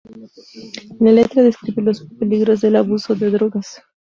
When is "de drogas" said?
3.13-3.83